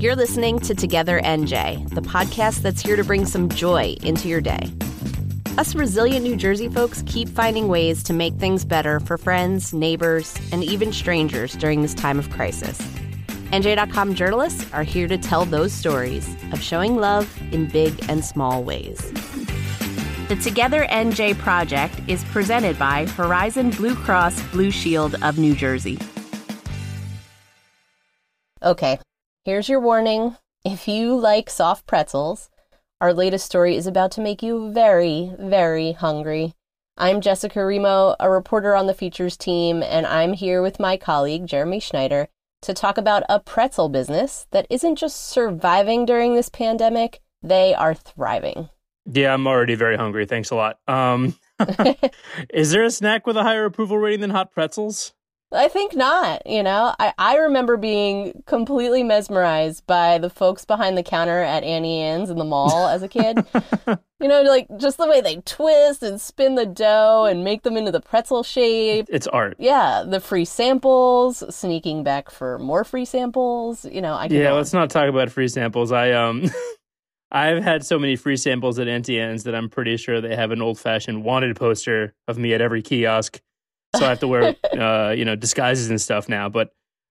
You're 0.00 0.16
listening 0.16 0.60
to 0.60 0.74
Together 0.74 1.20
NJ, 1.20 1.86
the 1.90 2.00
podcast 2.00 2.62
that's 2.62 2.80
here 2.80 2.96
to 2.96 3.04
bring 3.04 3.26
some 3.26 3.50
joy 3.50 3.96
into 4.02 4.28
your 4.28 4.40
day. 4.40 4.72
Us 5.58 5.74
resilient 5.74 6.24
New 6.24 6.36
Jersey 6.36 6.70
folks 6.70 7.02
keep 7.06 7.28
finding 7.28 7.68
ways 7.68 8.02
to 8.04 8.14
make 8.14 8.32
things 8.36 8.64
better 8.64 8.98
for 9.00 9.18
friends, 9.18 9.74
neighbors, 9.74 10.34
and 10.52 10.64
even 10.64 10.90
strangers 10.90 11.52
during 11.52 11.82
this 11.82 11.92
time 11.92 12.18
of 12.18 12.30
crisis. 12.30 12.80
NJ.com 13.52 14.14
journalists 14.14 14.64
are 14.72 14.84
here 14.84 15.06
to 15.06 15.18
tell 15.18 15.44
those 15.44 15.70
stories 15.70 16.34
of 16.50 16.62
showing 16.62 16.96
love 16.96 17.38
in 17.52 17.66
big 17.66 17.92
and 18.08 18.24
small 18.24 18.64
ways. 18.64 19.02
The 20.28 20.40
Together 20.42 20.86
NJ 20.86 21.36
project 21.36 22.00
is 22.08 22.24
presented 22.24 22.78
by 22.78 23.04
Horizon 23.04 23.68
Blue 23.68 23.94
Cross 23.94 24.40
Blue 24.44 24.70
Shield 24.70 25.22
of 25.22 25.36
New 25.36 25.54
Jersey. 25.54 25.98
Okay, 28.62 28.98
here's 29.44 29.68
your 29.68 29.80
warning. 29.80 30.36
If 30.64 30.86
you 30.86 31.16
like 31.16 31.48
soft 31.48 31.86
pretzels, 31.86 32.50
our 33.00 33.14
latest 33.14 33.46
story 33.46 33.76
is 33.76 33.86
about 33.86 34.10
to 34.12 34.20
make 34.20 34.42
you 34.42 34.72
very, 34.72 35.32
very 35.38 35.92
hungry. 35.92 36.54
I'm 36.98 37.22
Jessica 37.22 37.64
Remo, 37.64 38.14
a 38.20 38.28
reporter 38.28 38.76
on 38.76 38.86
the 38.86 38.94
features 38.94 39.36
team, 39.38 39.82
and 39.82 40.06
I'm 40.06 40.34
here 40.34 40.60
with 40.60 40.78
my 40.78 40.98
colleague, 40.98 41.46
Jeremy 41.46 41.80
Schneider, 41.80 42.28
to 42.62 42.74
talk 42.74 42.98
about 42.98 43.22
a 43.30 43.40
pretzel 43.40 43.88
business 43.88 44.46
that 44.50 44.66
isn't 44.68 44.96
just 44.96 45.30
surviving 45.30 46.04
during 46.04 46.34
this 46.34 46.50
pandemic, 46.50 47.20
they 47.42 47.72
are 47.72 47.94
thriving. 47.94 48.68
Yeah, 49.06 49.32
I'm 49.32 49.46
already 49.46 49.76
very 49.76 49.96
hungry. 49.96 50.26
Thanks 50.26 50.50
a 50.50 50.56
lot. 50.56 50.78
Um, 50.86 51.38
is 52.50 52.70
there 52.72 52.84
a 52.84 52.90
snack 52.90 53.26
with 53.26 53.38
a 53.38 53.42
higher 53.42 53.64
approval 53.64 53.96
rating 53.96 54.20
than 54.20 54.30
hot 54.30 54.52
pretzels? 54.52 55.14
I 55.52 55.68
think 55.68 55.96
not. 55.96 56.46
You 56.46 56.62
know, 56.62 56.94
I, 56.98 57.12
I 57.18 57.36
remember 57.36 57.76
being 57.76 58.42
completely 58.46 59.02
mesmerized 59.02 59.86
by 59.86 60.18
the 60.18 60.30
folks 60.30 60.64
behind 60.64 60.96
the 60.96 61.02
counter 61.02 61.40
at 61.40 61.64
Auntie 61.64 61.98
Anne's 61.98 62.30
in 62.30 62.38
the 62.38 62.44
mall 62.44 62.88
as 62.88 63.02
a 63.02 63.08
kid. 63.08 63.44
you 64.20 64.28
know, 64.28 64.42
like 64.42 64.68
just 64.76 64.96
the 64.96 65.08
way 65.08 65.20
they 65.20 65.36
twist 65.40 66.02
and 66.02 66.20
spin 66.20 66.54
the 66.54 66.66
dough 66.66 67.24
and 67.24 67.42
make 67.42 67.62
them 67.62 67.76
into 67.76 67.90
the 67.90 68.00
pretzel 68.00 68.42
shape. 68.42 69.06
It's 69.08 69.26
art. 69.26 69.56
Yeah, 69.58 70.04
the 70.06 70.20
free 70.20 70.44
samples, 70.44 71.42
sneaking 71.54 72.04
back 72.04 72.30
for 72.30 72.58
more 72.58 72.84
free 72.84 73.04
samples. 73.04 73.84
You 73.84 74.00
know, 74.00 74.14
I 74.14 74.26
yeah. 74.26 74.52
Let's 74.52 74.72
not 74.72 74.90
talk 74.90 75.08
about 75.08 75.30
free 75.30 75.48
samples. 75.48 75.92
I 75.92 76.12
um. 76.12 76.44
I've 77.32 77.62
had 77.62 77.86
so 77.86 77.96
many 77.96 78.16
free 78.16 78.36
samples 78.36 78.80
at 78.80 78.88
Auntie 78.88 79.20
Anne's 79.20 79.44
that 79.44 79.54
I'm 79.54 79.68
pretty 79.68 79.96
sure 79.96 80.20
they 80.20 80.34
have 80.34 80.50
an 80.50 80.60
old 80.60 80.80
fashioned 80.80 81.22
wanted 81.22 81.54
poster 81.54 82.12
of 82.26 82.38
me 82.38 82.54
at 82.54 82.60
every 82.60 82.82
kiosk 82.82 83.40
so 83.96 84.04
I 84.04 84.08
have 84.10 84.20
to 84.20 84.28
wear 84.28 84.54
uh, 84.78 85.10
you 85.12 85.24
know 85.24 85.36
disguises 85.36 85.90
and 85.90 86.00
stuff 86.00 86.28
now. 86.28 86.48
But 86.48 86.70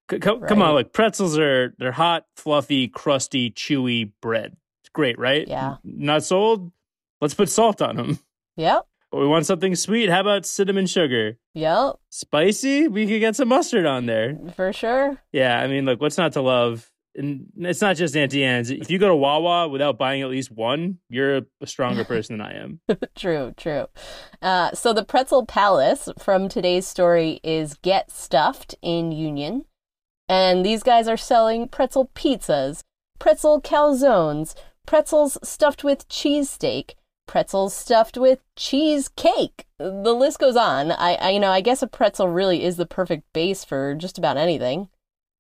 c- 0.09 0.19
c- 0.23 0.30
right. 0.30 0.47
come 0.47 0.61
on, 0.61 0.73
like 0.75 0.94
pretzels 0.94 1.38
are 1.38 1.73
they're 1.77 1.91
hot, 1.91 2.25
fluffy, 2.36 2.88
crusty, 2.88 3.52
chewy 3.52 4.11
bread. 4.21 4.55
It's 4.83 4.89
great, 4.89 5.17
right? 5.19 5.47
Yeah. 5.47 5.77
Not 5.83 6.23
sold? 6.23 6.71
Let's 7.21 7.33
put 7.33 7.49
salt 7.49 7.81
on 7.81 7.95
them. 7.97 8.19
Yep. 8.55 8.86
we 9.13 9.27
want 9.27 9.45
something 9.45 9.75
sweet. 9.75 10.09
How 10.09 10.19
about 10.21 10.45
cinnamon 10.45 10.86
sugar? 10.86 11.38
Yep. 11.53 11.95
Spicy? 12.09 12.88
We 12.88 13.08
could 13.08 13.19
get 13.19 13.36
some 13.36 13.47
mustard 13.49 13.86
on 13.86 14.05
there. 14.05 14.38
For 14.55 14.71
sure. 14.73 15.21
Yeah, 15.31 15.59
I 15.59 15.67
mean, 15.67 15.86
look, 15.86 15.99
what's 16.02 16.17
not 16.17 16.33
to 16.33 16.41
love? 16.41 16.89
And 17.19 17.51
it's 17.57 17.81
not 17.81 17.97
just 17.97 18.15
Auntie 18.15 18.43
Anne's. 18.43 18.71
If 18.71 18.89
you 18.89 18.97
go 18.97 19.09
to 19.09 19.15
Wawa 19.15 19.67
without 19.67 19.97
buying 19.97 20.21
at 20.21 20.29
least 20.29 20.51
one, 20.51 20.99
you're 21.09 21.41
a 21.61 21.67
stronger 21.67 22.03
person 22.05 22.37
than 22.37 22.47
I 22.47 22.55
am. 22.55 22.79
true, 23.15 23.53
true. 23.57 23.87
Uh, 24.41 24.71
so 24.73 24.93
the 24.93 25.03
Pretzel 25.03 25.45
Palace 25.45 26.09
from 26.17 26.47
today's 26.47 26.87
story 26.87 27.41
is 27.43 27.75
Get 27.75 28.09
Stuffed 28.09 28.73
in 28.81 29.11
Union. 29.11 29.65
And 30.29 30.65
these 30.65 30.81
guys 30.81 31.07
are 31.07 31.17
selling 31.17 31.67
pretzel 31.67 32.09
pizzas, 32.15 32.83
pretzel 33.19 33.61
calzones, 33.61 34.55
pretzels 34.85 35.37
stuffed 35.43 35.83
with 35.83 36.07
cheesesteak, 36.07 36.91
pretzels 37.27 37.75
stuffed 37.75 38.17
with 38.17 38.39
cheesecake. 38.55 39.65
The 39.77 40.13
list 40.13 40.39
goes 40.39 40.55
on. 40.55 40.91
I, 40.91 41.15
I, 41.15 41.29
you 41.31 41.39
know, 41.39 41.52
I 41.52 41.61
guess 41.61 41.81
a 41.81 41.87
pretzel 41.87 42.27
really 42.29 42.63
is 42.63 42.77
the 42.77 42.85
perfect 42.85 43.23
base 43.33 43.65
for 43.65 43.95
just 43.95 44.17
about 44.17 44.37
anything. 44.37 44.89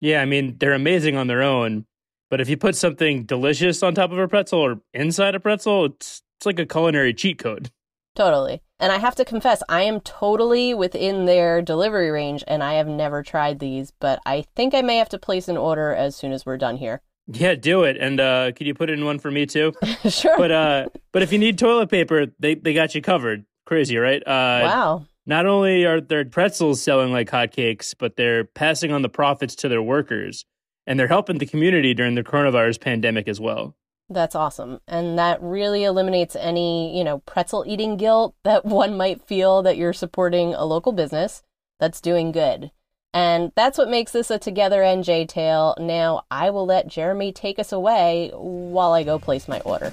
Yeah, 0.01 0.23
I 0.23 0.25
mean, 0.25 0.57
they're 0.59 0.73
amazing 0.73 1.17
on 1.17 1.27
their 1.27 1.43
own, 1.43 1.87
but 2.31 2.41
if 2.41 2.49
you 2.49 2.57
put 2.57 2.77
something 2.77 3.25
delicious 3.25 3.83
on 3.83 3.95
top 3.95 4.13
of 4.13 4.19
a 4.19 4.29
pretzel 4.29 4.61
or 4.61 4.81
inside 4.95 5.35
a 5.35 5.41
pretzel, 5.41 5.87
it's 5.87 6.23
it's 6.39 6.47
like 6.47 6.59
a 6.61 6.67
culinary 6.67 7.13
cheat 7.13 7.39
code. 7.39 7.71
Totally. 8.15 8.63
And 8.81 8.93
I 8.93 8.99
have 8.99 9.17
to 9.17 9.25
confess, 9.25 9.63
I 9.69 9.83
am 9.83 10.01
totally 10.01 10.73
within 10.73 11.25
their 11.25 11.63
delivery 11.63 12.11
range 12.11 12.45
and 12.47 12.63
I 12.63 12.75
have 12.75 12.87
never 12.87 13.23
tried 13.23 13.59
these, 13.59 13.93
but 13.99 14.21
I 14.25 14.45
think 14.55 14.75
I 14.75 14.83
may 14.83 14.99
have 14.99 15.09
to 15.11 15.19
place 15.19 15.49
an 15.49 15.57
order 15.57 15.93
as 15.95 16.15
soon 16.15 16.33
as 16.33 16.47
we're 16.47 16.59
done 16.59 16.77
here. 16.77 17.01
Yeah, 17.27 17.55
do 17.57 17.83
it. 17.83 17.97
And 17.97 18.21
uh 18.21 18.53
could 18.53 18.67
you 18.67 18.75
put 18.75 18.91
in 18.91 19.05
one 19.05 19.19
for 19.19 19.31
me 19.31 19.47
too? 19.47 19.73
sure. 20.09 20.37
But 20.37 20.53
uh 20.53 20.87
but 21.13 21.23
if 21.23 21.33
you 21.33 21.39
need 21.39 21.59
toilet 21.59 21.91
paper, 21.91 22.27
they 22.39 22.55
they 22.55 22.73
got 22.73 22.95
you 22.95 23.03
covered. 23.03 23.45
Crazy, 23.67 23.97
right? 23.97 24.23
Uh 24.27 24.63
Wow 24.65 25.07
not 25.29 25.45
only 25.45 25.85
are 25.85 26.01
their 26.01 26.25
pretzels 26.25 26.83
selling 26.83 27.13
like 27.13 27.29
hotcakes, 27.29 27.95
but 27.97 28.17
they're 28.17 28.45
passing 28.45 28.93
on 28.93 29.03
the 29.03 29.11
profits 29.11 29.55
to 29.57 29.69
their 29.69 29.83
workers 29.83 30.47
and 30.87 30.99
they're 30.99 31.07
helping 31.07 31.37
the 31.37 31.45
community 31.45 31.93
during 31.93 32.15
the 32.15 32.25
coronavirus 32.25 32.81
pandemic 32.81 33.29
as 33.29 33.39
well. 33.39 33.77
That's 34.09 34.35
awesome. 34.35 34.81
And 34.89 35.19
that 35.19 35.43
really 35.43 35.85
eliminates 35.85 36.35
any, 36.35 36.97
you 36.97 37.05
know, 37.05 37.19
pretzel 37.19 37.63
eating 37.67 37.99
guilt 37.99 38.37
that 38.45 38.65
one 38.65 38.97
might 38.97 39.21
feel 39.21 39.63
that 39.63 39.77
you're 39.77 39.93
supporting 39.93 40.55
a 40.55 40.65
local 40.65 40.93
business 40.93 41.43
that's 41.79 42.01
doing 42.01 42.33
good. 42.33 42.71
And 43.13 43.53
that's 43.55 43.77
what 43.77 43.91
makes 43.91 44.13
this 44.13 44.31
a 44.31 44.39
Together 44.39 44.81
NJ 44.81 45.29
tale. 45.29 45.75
Now, 45.79 46.23
I 46.31 46.49
will 46.49 46.65
let 46.65 46.89
Jeremy 46.89 47.33
take 47.33 47.59
us 47.59 47.71
away 47.71 48.31
while 48.35 48.93
I 48.93 49.03
go 49.03 49.19
place 49.19 49.47
my 49.47 49.61
order. 49.61 49.93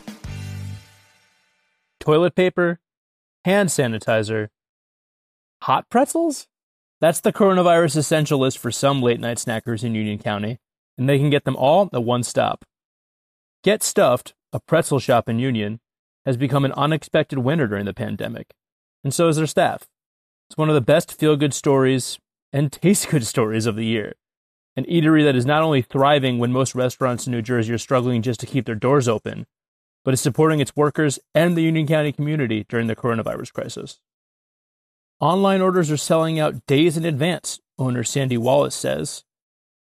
Toilet 1.99 2.35
paper, 2.35 2.79
hand 3.43 3.67
sanitizer, 3.69 4.49
Hot 5.65 5.89
pretzels? 5.89 6.45
That's 7.01 7.21
the 7.21 7.33
coronavirus 7.33 7.97
essential 7.97 8.37
list 8.37 8.59
for 8.59 8.69
some 8.69 9.01
late 9.01 9.19
night 9.19 9.37
snackers 9.37 9.83
in 9.83 9.95
Union 9.95 10.19
County, 10.19 10.59
and 10.95 11.09
they 11.09 11.17
can 11.17 11.31
get 11.31 11.43
them 11.43 11.55
all 11.55 11.89
at 11.91 12.03
one 12.03 12.21
stop. 12.21 12.65
Get 13.63 13.81
Stuffed, 13.81 14.35
a 14.53 14.59
pretzel 14.59 14.99
shop 14.99 15.27
in 15.27 15.39
Union, 15.39 15.79
has 16.23 16.37
become 16.37 16.65
an 16.65 16.71
unexpected 16.73 17.39
winner 17.39 17.65
during 17.65 17.85
the 17.85 17.95
pandemic, 17.95 18.53
and 19.03 19.11
so 19.11 19.27
is 19.27 19.37
their 19.37 19.47
staff. 19.47 19.87
It's 20.51 20.55
one 20.55 20.69
of 20.69 20.75
the 20.75 20.81
best 20.81 21.17
feel 21.17 21.35
good 21.35 21.55
stories 21.55 22.19
and 22.53 22.71
taste 22.71 23.09
good 23.09 23.25
stories 23.25 23.65
of 23.65 23.75
the 23.75 23.85
year. 23.85 24.13
An 24.75 24.85
eatery 24.85 25.23
that 25.23 25.35
is 25.35 25.47
not 25.47 25.63
only 25.63 25.81
thriving 25.81 26.37
when 26.37 26.51
most 26.51 26.75
restaurants 26.75 27.25
in 27.25 27.31
New 27.31 27.41
Jersey 27.41 27.73
are 27.73 27.79
struggling 27.79 28.21
just 28.21 28.39
to 28.41 28.45
keep 28.45 28.67
their 28.67 28.75
doors 28.75 29.07
open, 29.07 29.47
but 30.03 30.13
is 30.13 30.21
supporting 30.21 30.59
its 30.59 30.75
workers 30.75 31.17
and 31.33 31.57
the 31.57 31.63
Union 31.63 31.87
County 31.87 32.11
community 32.11 32.67
during 32.69 32.85
the 32.85 32.95
coronavirus 32.95 33.51
crisis. 33.51 33.99
Online 35.21 35.61
orders 35.61 35.89
are 35.89 35.97
selling 35.97 36.39
out 36.39 36.65
days 36.67 36.97
in 36.97 37.05
advance, 37.05 37.59
owner 37.79 38.03
Sandy 38.03 38.37
Wallace 38.37 38.75
says, 38.75 39.23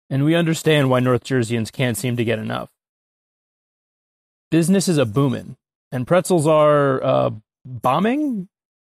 and 0.09 0.25
we 0.25 0.35
understand 0.35 0.89
why 0.89 1.01
North 1.01 1.23
Jerseyans 1.25 1.71
can't 1.71 1.99
seem 1.99 2.17
to 2.17 2.25
get 2.25 2.39
enough. 2.39 2.71
Business 4.51 4.89
is 4.89 4.97
a 4.97 5.05
booming, 5.05 5.57
and 5.93 6.07
pretzels 6.07 6.47
are 6.47 7.05
uh, 7.05 7.31
bombing? 7.65 8.49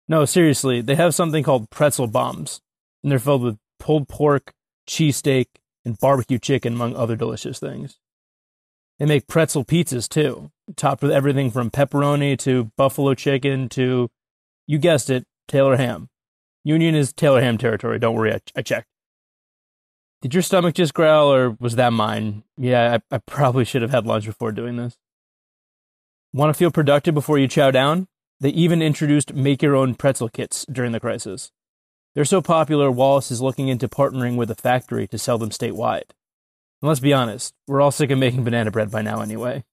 No, 0.09 0.25
seriously, 0.25 0.81
they 0.81 0.95
have 0.95 1.15
something 1.15 1.43
called 1.43 1.69
pretzel 1.69 2.07
bombs, 2.07 2.59
and 3.01 3.11
they're 3.11 3.19
filled 3.19 3.43
with 3.43 3.57
pulled 3.79 4.09
pork, 4.09 4.53
cheesesteak, 4.89 5.45
and 5.85 5.97
barbecue 5.99 6.39
chicken, 6.39 6.73
among 6.73 6.97
other 6.97 7.15
delicious 7.15 7.59
things. 7.59 7.97
They 8.99 9.05
make 9.05 9.27
pretzel 9.27 9.63
pizzas 9.63 10.09
too, 10.09 10.51
topped 10.75 11.01
with 11.01 11.11
everything 11.11 11.49
from 11.49 11.71
pepperoni 11.71 12.37
to 12.39 12.71
buffalo 12.75 13.13
chicken 13.13 13.69
to, 13.69 14.09
you 14.67 14.77
guessed 14.77 15.09
it, 15.09 15.25
Taylor 15.47 15.77
ham. 15.77 16.09
Union 16.65 16.95
is 16.95 17.13
Taylor 17.13 17.41
Ham 17.41 17.59
territory. 17.59 17.99
Don't 17.99 18.15
worry, 18.15 18.33
I, 18.33 18.39
I 18.55 18.61
checked. 18.63 18.87
Did 20.21 20.33
your 20.33 20.41
stomach 20.41 20.73
just 20.73 20.95
growl, 20.95 21.31
or 21.31 21.51
was 21.59 21.75
that 21.75 21.93
mine? 21.93 22.43
Yeah, 22.57 22.97
I, 23.11 23.15
I 23.15 23.19
probably 23.19 23.63
should 23.63 23.83
have 23.83 23.91
had 23.91 24.07
lunch 24.07 24.25
before 24.25 24.51
doing 24.51 24.75
this. 24.75 24.97
Want 26.33 26.49
to 26.49 26.57
feel 26.57 26.71
productive 26.71 27.13
before 27.13 27.37
you 27.37 27.47
chow 27.47 27.69
down? 27.69 28.07
They 28.39 28.49
even 28.49 28.81
introduced 28.81 29.35
make 29.35 29.61
your 29.61 29.75
own 29.75 29.93
pretzel 29.93 30.27
kits 30.27 30.65
during 30.65 30.91
the 30.91 30.99
crisis. 30.99 31.51
They're 32.15 32.25
so 32.25 32.41
popular, 32.41 32.89
Wallace 32.89 33.29
is 33.29 33.41
looking 33.41 33.67
into 33.67 33.87
partnering 33.87 34.35
with 34.35 34.49
a 34.49 34.55
factory 34.55 35.07
to 35.09 35.19
sell 35.19 35.37
them 35.37 35.51
statewide. 35.51 36.09
And 36.81 36.89
let's 36.89 36.99
be 36.99 37.13
honest, 37.13 37.53
we're 37.67 37.79
all 37.79 37.91
sick 37.91 38.09
of 38.09 38.17
making 38.17 38.43
banana 38.43 38.71
bread 38.71 38.89
by 38.89 39.03
now 39.03 39.21
anyway. 39.21 39.63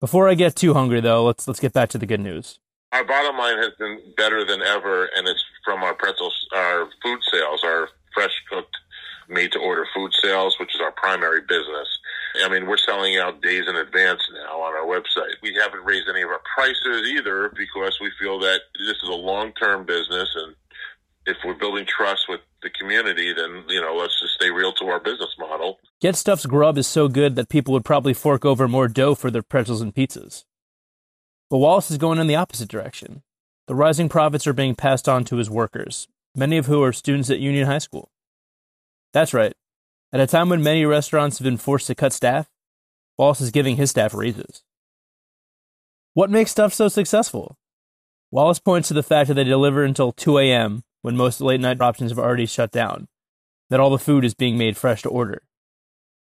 Before 0.00 0.26
I 0.28 0.34
get 0.34 0.56
too 0.56 0.72
hungry, 0.72 1.02
though, 1.02 1.24
let's 1.24 1.46
let's 1.46 1.60
get 1.60 1.74
back 1.74 1.90
to 1.90 1.98
the 1.98 2.06
good 2.06 2.20
news. 2.20 2.60
Our 2.92 3.04
bottom 3.04 3.36
line 3.36 3.58
has 3.58 3.72
been 3.78 4.14
better 4.16 4.44
than 4.46 4.62
ever, 4.62 5.10
and 5.14 5.28
it's 5.28 5.44
from 5.68 5.82
our 5.84 5.92
pretzels, 5.92 6.34
our 6.56 6.88
food 7.02 7.20
sales, 7.30 7.60
our 7.62 7.90
fresh 8.14 8.32
cooked, 8.48 8.74
made 9.28 9.52
to 9.52 9.58
order 9.58 9.86
food 9.94 10.10
sales, 10.22 10.56
which 10.58 10.74
is 10.74 10.80
our 10.80 10.92
primary 10.92 11.42
business. 11.42 11.86
I 12.42 12.48
mean, 12.48 12.66
we're 12.66 12.78
selling 12.78 13.18
out 13.18 13.42
days 13.42 13.68
in 13.68 13.76
advance 13.76 14.22
now 14.32 14.62
on 14.62 14.72
our 14.72 14.86
website. 14.86 15.34
We 15.42 15.52
haven't 15.60 15.84
raised 15.84 16.08
any 16.08 16.22
of 16.22 16.30
our 16.30 16.40
prices 16.54 17.06
either 17.06 17.52
because 17.54 17.98
we 18.00 18.10
feel 18.18 18.38
that 18.38 18.60
this 18.78 18.96
is 19.02 19.10
a 19.10 19.12
long 19.12 19.52
term 19.60 19.84
business 19.84 20.34
and 20.36 20.54
if 21.26 21.36
we're 21.44 21.52
building 21.52 21.84
trust 21.86 22.22
with 22.30 22.40
the 22.62 22.70
community, 22.70 23.34
then 23.34 23.64
you 23.68 23.82
know 23.82 23.94
let's 23.94 24.18
just 24.18 24.32
stay 24.36 24.50
real 24.50 24.72
to 24.72 24.86
our 24.86 25.00
business 25.00 25.34
model. 25.38 25.78
Get 26.00 26.16
Stuff's 26.16 26.46
grub 26.46 26.78
is 26.78 26.86
so 26.86 27.08
good 27.08 27.36
that 27.36 27.50
people 27.50 27.74
would 27.74 27.84
probably 27.84 28.14
fork 28.14 28.46
over 28.46 28.66
more 28.66 28.88
dough 28.88 29.14
for 29.14 29.30
their 29.30 29.42
pretzels 29.42 29.82
and 29.82 29.94
pizzas. 29.94 30.44
But 31.50 31.58
Wallace 31.58 31.90
is 31.90 31.98
going 31.98 32.18
in 32.18 32.28
the 32.28 32.36
opposite 32.36 32.70
direction. 32.70 33.22
The 33.68 33.74
rising 33.74 34.08
profits 34.08 34.46
are 34.46 34.54
being 34.54 34.74
passed 34.74 35.10
on 35.10 35.24
to 35.24 35.36
his 35.36 35.50
workers, 35.50 36.08
many 36.34 36.56
of 36.56 36.64
who 36.64 36.82
are 36.82 36.92
students 36.92 37.28
at 37.28 37.38
Union 37.38 37.66
High 37.66 37.78
School. 37.78 38.10
That's 39.12 39.34
right. 39.34 39.52
At 40.10 40.20
a 40.20 40.26
time 40.26 40.48
when 40.48 40.62
many 40.62 40.86
restaurants 40.86 41.36
have 41.38 41.44
been 41.44 41.58
forced 41.58 41.86
to 41.88 41.94
cut 41.94 42.14
staff, 42.14 42.48
Wallace 43.18 43.42
is 43.42 43.50
giving 43.50 43.76
his 43.76 43.90
staff 43.90 44.14
raises. 44.14 44.64
What 46.14 46.30
makes 46.30 46.50
stuff 46.50 46.72
so 46.72 46.88
successful? 46.88 47.58
Wallace 48.30 48.58
points 48.58 48.88
to 48.88 48.94
the 48.94 49.02
fact 49.02 49.28
that 49.28 49.34
they 49.34 49.44
deliver 49.44 49.84
until 49.84 50.12
2 50.12 50.38
a.m. 50.38 50.82
when 51.02 51.14
most 51.14 51.42
late 51.42 51.60
night 51.60 51.82
options 51.82 52.10
have 52.10 52.18
already 52.18 52.46
shut 52.46 52.70
down, 52.70 53.06
that 53.68 53.80
all 53.80 53.90
the 53.90 53.98
food 53.98 54.24
is 54.24 54.32
being 54.32 54.56
made 54.56 54.78
fresh 54.78 55.02
to 55.02 55.10
order. 55.10 55.42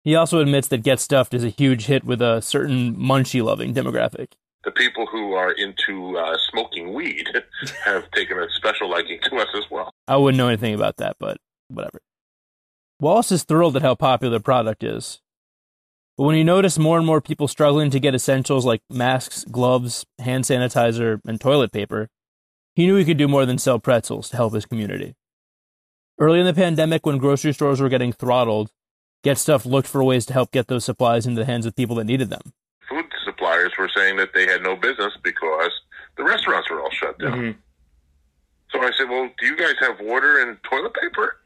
He 0.02 0.16
also 0.16 0.40
admits 0.40 0.66
that 0.68 0.82
Get 0.82 0.98
Stuffed 0.98 1.34
is 1.34 1.44
a 1.44 1.50
huge 1.50 1.86
hit 1.86 2.02
with 2.02 2.20
a 2.20 2.42
certain 2.42 2.96
munchie 2.96 3.44
loving 3.44 3.74
demographic. 3.74 4.32
The 4.64 4.70
people 4.72 5.06
who 5.06 5.32
are 5.32 5.52
into 5.52 6.18
uh, 6.18 6.36
smoking 6.50 6.92
weed 6.92 7.28
have 7.84 8.10
taken 8.10 8.38
a 8.38 8.48
special 8.50 8.90
liking 8.90 9.20
to 9.24 9.36
us 9.36 9.48
as 9.56 9.64
well. 9.70 9.92
I 10.06 10.16
wouldn't 10.16 10.38
know 10.38 10.48
anything 10.48 10.74
about 10.74 10.96
that, 10.96 11.16
but 11.18 11.38
whatever. 11.68 12.00
Wallace 13.00 13.30
is 13.30 13.44
thrilled 13.44 13.76
at 13.76 13.82
how 13.82 13.94
popular 13.94 14.38
the 14.38 14.42
product 14.42 14.82
is. 14.82 15.20
But 16.16 16.24
when 16.24 16.34
he 16.34 16.42
noticed 16.42 16.80
more 16.80 16.98
and 16.98 17.06
more 17.06 17.20
people 17.20 17.46
struggling 17.46 17.90
to 17.90 18.00
get 18.00 18.14
essentials 18.14 18.66
like 18.66 18.82
masks, 18.90 19.44
gloves, 19.44 20.04
hand 20.18 20.44
sanitizer, 20.44 21.20
and 21.24 21.40
toilet 21.40 21.70
paper, 21.70 22.08
he 22.74 22.86
knew 22.86 22.96
he 22.96 23.04
could 23.04 23.18
do 23.18 23.28
more 23.28 23.46
than 23.46 23.58
sell 23.58 23.78
pretzels 23.78 24.30
to 24.30 24.36
help 24.36 24.54
his 24.54 24.66
community. 24.66 25.14
Early 26.18 26.40
in 26.40 26.46
the 26.46 26.54
pandemic, 26.54 27.06
when 27.06 27.18
grocery 27.18 27.52
stores 27.52 27.80
were 27.80 27.88
getting 27.88 28.12
throttled, 28.12 28.72
Get 29.22 29.38
Stuff 29.38 29.64
looked 29.64 29.86
for 29.86 30.02
ways 30.02 30.26
to 30.26 30.32
help 30.32 30.50
get 30.50 30.66
those 30.66 30.84
supplies 30.84 31.26
into 31.26 31.40
the 31.40 31.46
hands 31.46 31.66
of 31.66 31.76
people 31.76 31.96
that 31.96 32.04
needed 32.04 32.30
them. 32.30 32.52
Food 33.98 34.14
suppliers 34.14 34.14
were 34.14 34.16
saying 34.16 34.16
that 34.16 34.28
they 34.34 34.46
had 34.52 34.62
no 34.62 34.76
business 34.76 35.12
because 35.22 35.70
the 36.16 36.24
restaurants 36.24 36.70
were 36.70 36.80
all 36.80 36.90
shut 36.90 37.18
down. 37.18 37.38
Mm-hmm. 37.38 37.58
So 38.70 38.80
I 38.80 38.90
said, 38.98 39.08
Well, 39.08 39.30
do 39.38 39.46
you 39.46 39.56
guys 39.56 39.74
have 39.80 40.00
water 40.00 40.40
and 40.40 40.58
toilet 40.62 40.94
paper? 40.94 41.36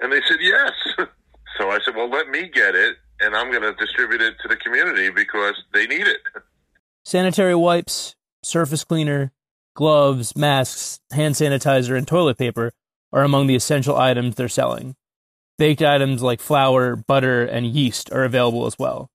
And 0.00 0.12
they 0.12 0.20
said, 0.28 0.38
Yes. 0.40 0.72
so 1.58 1.70
I 1.70 1.78
said, 1.84 1.94
Well, 1.96 2.10
let 2.10 2.28
me 2.28 2.48
get 2.48 2.74
it 2.74 2.96
and 3.20 3.36
I'm 3.36 3.50
going 3.50 3.62
to 3.62 3.74
distribute 3.74 4.22
it 4.22 4.34
to 4.42 4.48
the 4.48 4.56
community 4.56 5.10
because 5.10 5.62
they 5.72 5.86
need 5.86 6.06
it. 6.06 6.20
Sanitary 7.04 7.54
wipes, 7.54 8.16
surface 8.42 8.84
cleaner, 8.84 9.32
gloves, 9.74 10.36
masks, 10.36 11.00
hand 11.12 11.34
sanitizer, 11.34 11.96
and 11.96 12.08
toilet 12.08 12.38
paper 12.38 12.72
are 13.12 13.22
among 13.22 13.46
the 13.46 13.54
essential 13.54 13.96
items 13.96 14.34
they're 14.34 14.48
selling. 14.48 14.96
Baked 15.58 15.82
items 15.82 16.22
like 16.22 16.40
flour, 16.40 16.96
butter, 16.96 17.44
and 17.44 17.66
yeast 17.66 18.10
are 18.12 18.24
available 18.24 18.66
as 18.66 18.78
well. 18.78 19.10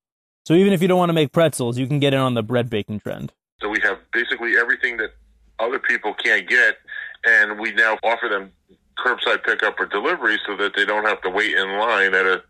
So 0.45 0.53
even 0.53 0.73
if 0.73 0.81
you 0.81 0.87
don't 0.87 0.99
want 0.99 1.09
to 1.09 1.13
make 1.13 1.31
pretzels, 1.31 1.77
you 1.77 1.87
can 1.87 1.99
get 1.99 2.13
in 2.13 2.19
on 2.19 2.35
the 2.35 2.43
bread 2.43 2.69
baking 2.69 2.99
trend. 2.99 3.33
So 3.59 3.69
we 3.69 3.79
have 3.81 3.97
basically 4.13 4.57
everything 4.57 4.97
that 4.97 5.11
other 5.59 5.79
people 5.79 6.13
can't 6.13 6.47
get, 6.47 6.77
and 7.25 7.59
we 7.59 7.73
now 7.73 7.97
offer 8.03 8.29
them 8.29 8.51
curbside 8.99 9.43
pickup 9.43 9.79
or 9.79 9.87
delivery 9.87 10.37
so 10.45 10.55
that 10.57 10.73
they 10.75 10.85
don't 10.85 11.05
have 11.05 11.21
to 11.23 11.29
wait 11.29 11.55
in 11.55 11.77
line 11.79 12.13
at 12.13 12.25
a 12.25 12.43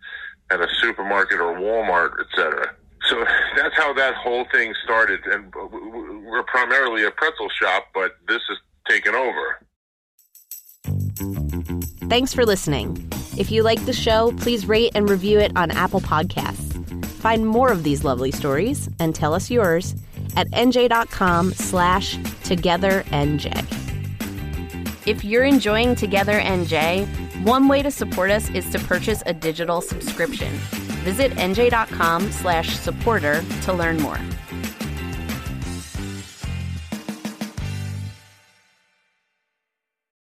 at 0.51 0.62
a 0.62 0.68
supermarket 0.81 1.39
or 1.39 1.56
Walmart, 1.56 2.19
etc. 2.19 2.75
So 3.09 3.24
that's 3.56 3.75
how 3.75 3.94
that 3.94 4.15
whole 4.15 4.45
thing 4.51 4.74
started. 4.83 5.21
And 5.25 5.53
we're 5.56 6.44
primarily 6.44 7.06
a 7.06 7.12
pretzel 7.12 7.50
shop, 7.50 7.86
but 7.94 8.12
this 8.27 8.41
has 8.50 8.57
taken 8.88 9.15
over. 9.15 9.59
Thanks 12.09 12.33
for 12.33 12.45
listening. 12.45 13.09
If 13.38 13.51
you 13.51 13.63
like 13.63 13.83
the 13.86 13.94
show, 13.94 14.33
please 14.38 14.68
rate 14.68 14.91
and 14.95 15.09
review 15.09 15.39
it 15.39 15.51
on 15.56 15.71
Apple 15.71 16.01
Podcasts. 16.01 16.75
Find 17.25 17.44
more 17.44 17.72
of 17.72 17.81
these 17.81 18.04
lovely 18.04 18.30
stories 18.30 18.88
and 19.00 19.16
tell 19.16 19.33
us 19.33 19.50
yours 19.50 19.95
at 20.36 20.48
nj.com 20.51 21.54
slash 21.54 22.18
togethernj. 22.18 23.48
If 25.07 25.25
you're 25.25 25.44
enjoying 25.44 25.95
Together 25.95 26.39
NJ, 26.39 27.07
one 27.44 27.68
way 27.68 27.81
to 27.81 27.89
support 27.89 28.30
us 28.30 28.51
is 28.51 28.69
to 28.69 28.77
purchase 28.77 29.24
a 29.25 29.33
digital 29.33 29.81
subscription. 29.81 30.54
Visit 31.04 31.31
nj.com 31.31 32.31
slash 32.31 32.77
supporter 32.77 33.44
to 33.63 33.74
learn 33.74 33.98
more. 33.98 34.19